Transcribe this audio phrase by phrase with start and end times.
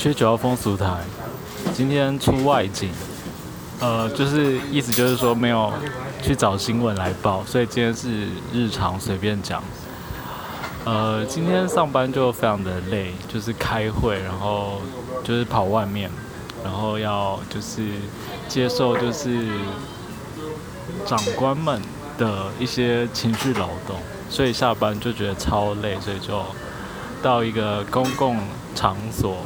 [0.00, 0.96] 缺九号风俗台，
[1.74, 2.88] 今天出外景，
[3.80, 5.70] 呃，就是意思就是说没有
[6.22, 9.62] 去找新闻来报，所以今天是日常随便讲。
[10.86, 14.80] 呃，今天上班就非常的累，就是开会，然后
[15.22, 16.10] 就是跑外面，
[16.64, 17.82] 然后要就是
[18.48, 19.50] 接受就是
[21.04, 21.78] 长官们
[22.16, 23.96] 的一些情绪劳动，
[24.30, 26.42] 所以下班就觉得超累，所以就
[27.22, 28.38] 到一个公共
[28.74, 29.38] 场所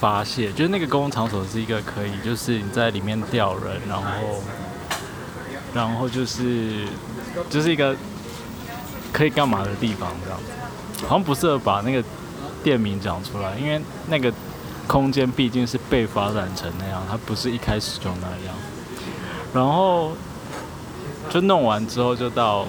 [0.00, 0.50] 发泄。
[0.52, 4.02] 就是那个公共场所是一个可以，就是你在里面吊人，然后
[5.74, 6.86] 然后就是
[7.50, 7.96] 就是一个。
[9.10, 12.04] 可以干嘛的地方这样子，好像不适合把那个
[12.62, 14.30] 店名讲出来，因为那个
[14.86, 18.54] 空间毕竟是被发展成那样，它不是一开始就那样。
[19.54, 20.12] 然后
[21.30, 22.66] 就弄完之后就到，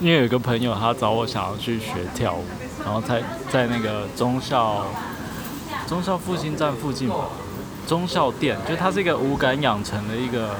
[0.00, 2.44] 因为有一个朋友他找我想要去学跳舞，
[2.84, 4.86] 然后在在那个中校
[5.86, 7.28] 中校复兴站附近吧，
[7.86, 10.54] 中校店，就它是一个五感养成的一个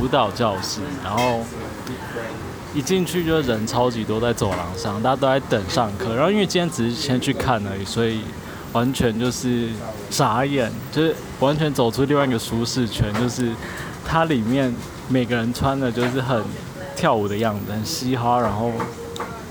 [0.00, 1.40] 舞蹈教室，然后。
[2.74, 6.14] 一进去就人超级多，在走廊上，大家都在等上课。
[6.14, 8.20] 然后因为今天只是先去看而已，所以
[8.74, 9.70] 完全就是
[10.10, 13.12] 傻眼，就是完全走出另外一个舒适圈。
[13.14, 13.52] 就是
[14.06, 14.72] 它里面
[15.08, 16.44] 每个人穿的就是很
[16.94, 18.70] 跳舞的样子，很嘻哈，然后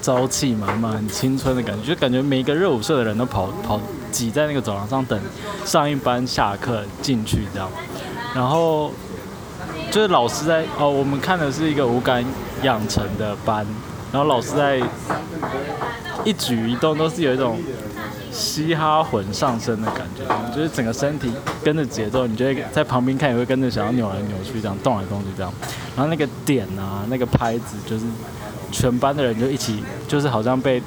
[0.07, 3.77] 朝气满满，很青春的感觉，就感觉每一个热舞社的人都跑跑
[4.09, 5.19] 挤在那个走廊上等
[5.65, 7.69] 上一班下课进去这样。
[8.33, 8.91] 然后
[9.91, 12.23] 就是老师在哦，我们看的是一个舞感。
[12.63, 13.63] 养成的班，
[14.11, 14.81] 然后老师在
[16.25, 17.59] 一举一动都是有一种
[18.31, 20.23] 嘻哈魂上身的感觉，
[20.55, 21.31] 就是整个身体
[21.63, 25.53] 跟着节奏，你觉得在旁边看也会跟着想要扭来扭去，这样动来动去这样。
[25.95, 28.05] 然后那个点啊，那个拍子，就是
[28.71, 30.81] 全班的人就一起，就是好像被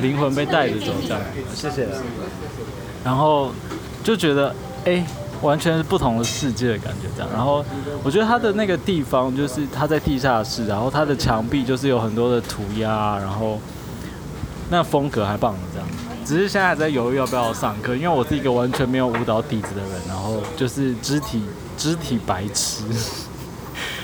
[0.00, 1.20] 灵魂被带着走这样。
[1.54, 1.88] 谢谢。
[3.04, 3.52] 然后
[4.02, 5.04] 就觉得，哎。
[5.42, 7.30] 完全是不同的世界的感觉，这样。
[7.32, 7.64] 然后
[8.02, 13.58] 我觉得他的那个地方就是他在地下室，然后他的墙壁就是有很多的涂鸦，然后
[14.68, 15.88] 那风格还棒的这样。
[16.26, 21.42] 只是现在还在犹豫要不要上课，因为我是一个完全没有舞蹈底子的人，然后就是肢体
[21.78, 22.84] 肢体白痴。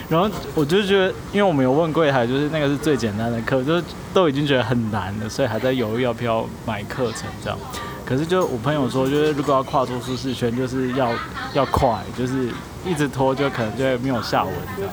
[0.09, 3.83] 然后我就觉得，因为我们有问柜台，就是那个是最简单的课，就是
[4.15, 7.59] 都已经觉得很难了，所以还在犹豫要不要买课程这样。
[8.05, 11.11] 可是，就我朋友说，就是如果要跨出舒适圈，就是要
[11.55, 12.51] 要快，就是
[12.85, 14.93] 一直拖，就可能就会没有下文这样。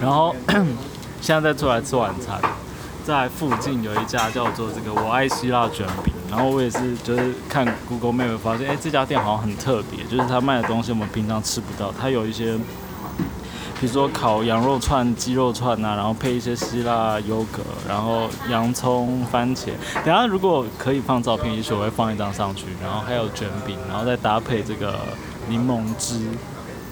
[0.00, 0.34] 然后
[1.20, 2.40] 现在再出来吃晚餐，
[3.04, 12.56] 在附近有一家叫做这个“我爱希腊卷饼”，然后我也是就是看 Google Map 发现，哎，这家店好像很特别，就是他卖的东西我们平常吃不到，他有一些。
[13.78, 19.66] 比如说烤羊肉串、鸡肉串啊，然后配一些希腊优格，然后洋葱、番茄。
[20.02, 22.64] 等下如果可以放照片，也许我会放一张上去。
[22.82, 24.98] 然后还有卷饼，然后再搭配这个
[25.48, 26.18] 柠檬汁，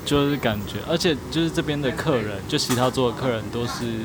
[0.05, 4.03] 就是感觉，而且就是这边的客人，就其他桌的客人都是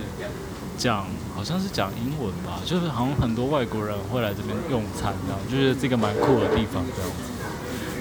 [0.77, 7.38] 讲，好像是讲英文吧，就是好像很多外国人会来这边用餐，这样就是这个蛮酷的地方，这样子。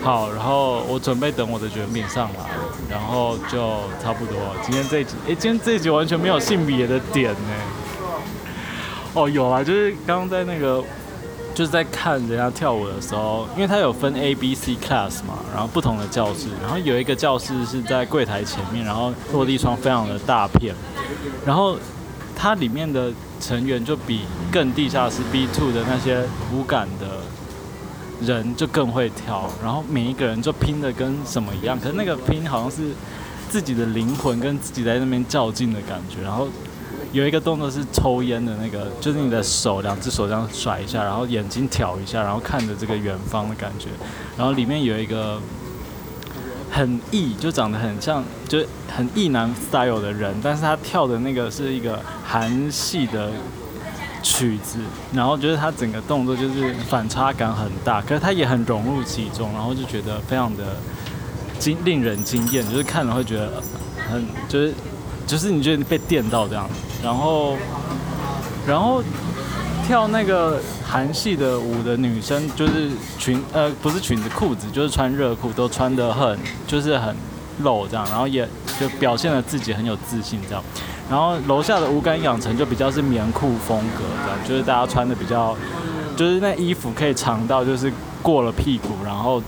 [0.02, 2.48] 好，然后我准备等我的卷饼上来，
[2.88, 3.58] 然后就
[4.02, 4.36] 差不多。
[4.62, 7.50] 今天这一集，哎，今天这一集完全没有性别的点呢。
[9.12, 10.82] 哦，有啊，就是刚刚在那个，
[11.54, 20.74] 就是在看人家跳舞的时候，因为他有分 A、B、C class 嘛，然后不同的教室，然后有一个教室是在柜台前面，然后落地窗非常的大片，
[21.44, 21.76] 然后
[22.36, 23.10] 它里面的
[23.40, 24.22] 成员就比
[24.52, 26.22] 更地下室 B two 的那些
[26.54, 27.06] 无感的。
[28.20, 32.92] 人就更会跳，然后每一个人就拼的跟什么一样，可是那个拼好像是
[33.48, 36.20] 自己的灵魂跟自己在那边较劲的感觉。
[36.22, 36.48] 然后
[37.12, 43.88] 有一个动作是抽烟的那个，就是你的手两只手这样甩一下，然后眼睛挑一下，然后看着这个远方的感觉。
[44.36, 45.40] 然后里面有一个
[46.70, 48.58] 很异，就长得很像，就
[48.94, 53.30] 很异男 style 的人，但是他跳的那个是一个韩系的。
[54.22, 54.78] 曲子，
[55.12, 60.76] 然后觉得他整个动作就是反差感很大，可是他也很融入其中，然后就觉得非常的
[61.58, 63.62] 惊，令人惊艳，就是看了会觉得
[64.10, 64.74] 很，就是
[65.26, 66.68] 就是你觉得被电到这样，
[67.02, 67.56] 然后
[68.66, 69.02] 然后
[69.86, 77.14] 跳那个韩系的舞的女生，就是裙呃不是裙子裤子，就是穿热裤，都穿得很就是很
[77.60, 78.46] 露这样，然后也
[78.78, 80.62] 就表现了自己很有自信这样。
[81.10, 85.56] 然后楼下的无感养成就比较是棉裤风格，的就是大家穿的比较，
[86.16, 89.42] 就是那衣服可以长到就是过了屁股，然后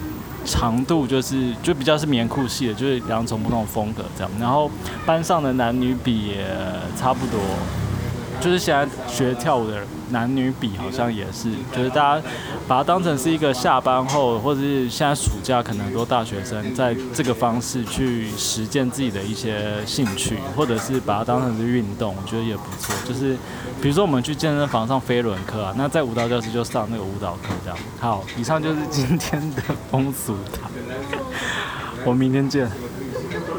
[0.44, 4.30] 长度就是就比较是棉裤系的，就是两种不同风格这样。
[4.40, 4.70] 然后
[5.04, 6.46] 班上的男女比也
[6.96, 7.38] 差不多，
[8.40, 9.76] 就是现在学跳舞的
[10.10, 12.26] 男女比好像也是，就是大家
[12.66, 22.94] 把它当成是一个下班后，或者是现在暑假，可能很多大学生在这个方式去实践自己的一些兴趣，或者是把它当成是运动，我觉得也不错。
[23.06, 23.36] 就是
[23.80, 27.78] 比如说我们去健身房上飞轮课啊，那在舞蹈教室就上那个舞蹈课这样。
[28.00, 30.70] 好，以上就是今天的风俗谈，
[32.04, 32.70] 我们明天见。